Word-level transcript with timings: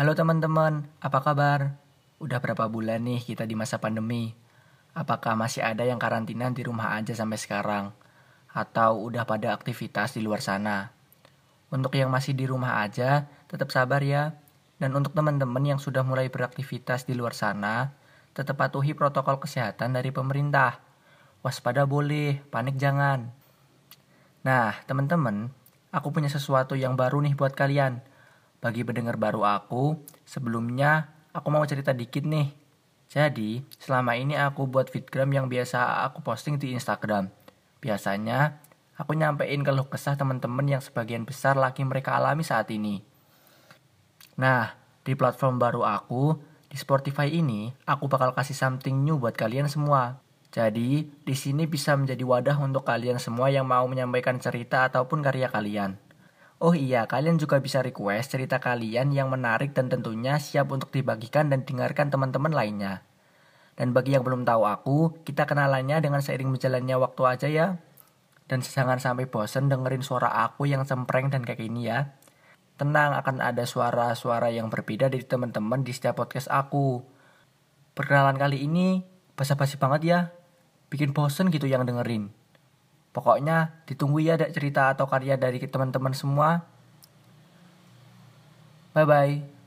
Halo 0.00 0.16
teman-teman, 0.16 0.88
apa 1.04 1.20
kabar? 1.20 1.76
Udah 2.24 2.40
berapa 2.40 2.72
bulan 2.72 3.04
nih 3.04 3.20
kita 3.20 3.44
di 3.44 3.52
masa 3.52 3.84
pandemi? 3.84 4.32
Apakah 4.96 5.36
masih 5.36 5.60
ada 5.60 5.84
yang 5.84 6.00
karantina 6.00 6.48
di 6.48 6.64
rumah 6.64 6.96
aja 6.96 7.12
sampai 7.12 7.36
sekarang? 7.36 7.92
Atau 8.48 8.96
udah 8.96 9.28
pada 9.28 9.52
aktivitas 9.52 10.16
di 10.16 10.24
luar 10.24 10.40
sana? 10.40 10.88
Untuk 11.68 11.92
yang 12.00 12.08
masih 12.08 12.32
di 12.32 12.48
rumah 12.48 12.80
aja, 12.80 13.28
tetap 13.44 13.68
sabar 13.76 14.00
ya. 14.00 14.40
Dan 14.80 14.96
untuk 14.96 15.12
teman-teman 15.12 15.68
yang 15.68 15.76
sudah 15.76 16.00
mulai 16.00 16.32
beraktivitas 16.32 17.04
di 17.04 17.12
luar 17.12 17.36
sana, 17.36 17.92
tetap 18.32 18.56
patuhi 18.56 18.96
protokol 18.96 19.36
kesehatan 19.36 20.00
dari 20.00 20.08
pemerintah. 20.16 20.80
Waspada 21.44 21.84
boleh, 21.84 22.40
panik 22.48 22.80
jangan. 22.80 23.28
Nah, 24.48 24.80
teman-teman, 24.88 25.52
aku 25.92 26.08
punya 26.08 26.32
sesuatu 26.32 26.72
yang 26.72 26.96
baru 26.96 27.20
nih 27.20 27.36
buat 27.36 27.52
kalian. 27.52 28.00
Bagi 28.60 28.84
pendengar 28.84 29.16
baru 29.16 29.40
aku, 29.48 29.96
sebelumnya 30.28 31.08
aku 31.32 31.48
mau 31.48 31.64
cerita 31.64 31.96
dikit 31.96 32.28
nih. 32.28 32.52
Jadi, 33.08 33.64
selama 33.80 34.14
ini 34.20 34.36
aku 34.36 34.68
buat 34.68 34.92
fitgram 34.92 35.32
yang 35.32 35.48
biasa 35.48 36.04
aku 36.04 36.20
posting 36.20 36.60
di 36.60 36.76
Instagram. 36.76 37.32
Biasanya, 37.80 38.60
aku 39.00 39.16
nyampein 39.16 39.64
keluh 39.64 39.88
kesah 39.88 40.14
teman-teman 40.14 40.68
yang 40.68 40.84
sebagian 40.84 41.24
besar 41.24 41.56
lagi 41.56 41.80
mereka 41.88 42.20
alami 42.20 42.44
saat 42.44 42.68
ini. 42.68 43.00
Nah, 44.36 44.76
di 45.02 45.16
platform 45.16 45.56
baru 45.56 45.82
aku, 45.88 46.36
di 46.68 46.76
Spotify 46.76 47.32
ini, 47.32 47.72
aku 47.88 48.12
bakal 48.12 48.36
kasih 48.36 48.54
something 48.54 48.94
new 48.94 49.16
buat 49.16 49.34
kalian 49.34 49.72
semua. 49.72 50.20
Jadi, 50.52 51.08
di 51.08 51.34
sini 51.34 51.64
bisa 51.64 51.96
menjadi 51.96 52.22
wadah 52.28 52.60
untuk 52.60 52.84
kalian 52.84 53.16
semua 53.16 53.48
yang 53.48 53.64
mau 53.64 53.88
menyampaikan 53.88 54.36
cerita 54.36 54.84
ataupun 54.84 55.24
karya 55.24 55.48
kalian. 55.48 56.09
Oh 56.60 56.76
iya, 56.76 57.08
kalian 57.08 57.40
juga 57.40 57.56
bisa 57.56 57.80
request 57.80 58.36
cerita 58.36 58.60
kalian 58.60 59.16
yang 59.16 59.32
menarik 59.32 59.72
dan 59.72 59.88
tentunya 59.88 60.36
siap 60.36 60.68
untuk 60.68 60.92
dibagikan 60.92 61.48
dan 61.48 61.64
dengarkan 61.64 62.12
teman-teman 62.12 62.52
lainnya. 62.52 63.00
Dan 63.80 63.96
bagi 63.96 64.12
yang 64.12 64.20
belum 64.20 64.44
tahu 64.44 64.68
aku, 64.68 65.24
kita 65.24 65.48
kenalannya 65.48 66.04
dengan 66.04 66.20
seiring 66.20 66.52
berjalannya 66.52 67.00
waktu 67.00 67.22
aja 67.24 67.48
ya. 67.48 67.66
Dan 68.44 68.60
jangan 68.60 69.00
sampai 69.00 69.24
bosen 69.24 69.72
dengerin 69.72 70.04
suara 70.04 70.28
aku 70.44 70.68
yang 70.68 70.84
cempreng 70.84 71.32
dan 71.32 71.48
kayak 71.48 71.64
gini 71.64 71.88
ya. 71.88 72.12
Tenang, 72.76 73.16
akan 73.16 73.40
ada 73.40 73.64
suara-suara 73.64 74.52
yang 74.52 74.68
berbeda 74.68 75.08
dari 75.08 75.24
teman-teman 75.24 75.80
di 75.80 75.96
setiap 75.96 76.20
podcast 76.20 76.52
aku. 76.52 77.00
Perkenalan 77.96 78.36
kali 78.36 78.68
ini 78.68 79.00
basa-basi 79.32 79.80
banget 79.80 80.00
ya. 80.04 80.18
Bikin 80.92 81.16
bosen 81.16 81.48
gitu 81.48 81.64
yang 81.64 81.88
dengerin. 81.88 82.39
Pokoknya 83.10 83.84
ditunggu 83.90 84.22
ya 84.22 84.38
ada 84.38 84.46
cerita 84.54 84.94
atau 84.94 85.06
karya 85.10 85.34
dari 85.34 85.58
teman-teman 85.58 86.14
semua. 86.14 86.62
Bye-bye. 88.94 89.59